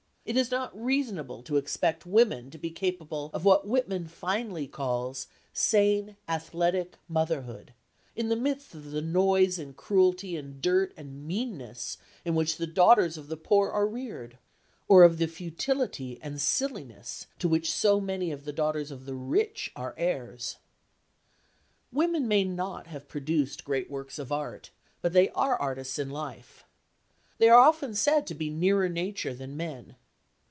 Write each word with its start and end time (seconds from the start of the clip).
It 0.23 0.37
is 0.37 0.51
not 0.51 0.79
reasonable 0.79 1.41
to 1.43 1.57
expect 1.57 2.05
women 2.05 2.51
to 2.51 2.57
be 2.59 2.69
capable 2.69 3.31
of 3.33 3.43
what 3.43 3.67
Whitman 3.67 4.07
finely 4.07 4.65
calls 4.67 5.27
"sane, 5.51 6.15
athletic 6.29 6.95
motherhood," 7.09 7.73
in 8.15 8.29
the 8.29 8.35
midst 8.37 8.73
of 8.75 8.91
the 8.91 9.01
noise 9.01 9.57
and 9.59 9.75
cruelty 9.75 10.37
and 10.37 10.61
dirt 10.61 10.93
and 10.95 11.27
meanness 11.27 11.97
in 12.23 12.33
which 12.35 12.55
the 12.55 12.67
daughters 12.67 13.17
of 13.17 13.27
the 13.27 13.35
poor 13.35 13.71
are 13.71 13.87
reared, 13.87 14.37
or 14.87 15.03
of 15.03 15.17
the 15.17 15.25
futility 15.27 16.17
and 16.21 16.39
silliness 16.39 17.25
to 17.39 17.49
which 17.49 17.69
so 17.71 17.99
many 17.99 18.31
of 18.31 18.45
the 18.45 18.53
daughters 18.53 18.89
of 18.91 19.05
the 19.05 19.15
rich 19.15 19.69
are 19.75 19.95
heirs. 19.97 20.57
Women 21.91 22.27
may 22.27 22.43
not 22.45 22.87
have 22.87 23.09
produced 23.09 23.65
great 23.65 23.89
works 23.89 24.19
of 24.19 24.31
art, 24.31 24.69
but 25.01 25.13
they 25.13 25.29
are 25.31 25.57
artists 25.57 25.97
in 25.99 26.09
life. 26.11 26.63
They 27.39 27.49
are 27.49 27.59
often 27.59 27.95
said 27.95 28.27
to 28.27 28.35
be 28.35 28.49
nearer 28.51 28.87
nature 28.87 29.33
than 29.33 29.57
men. 29.57 29.95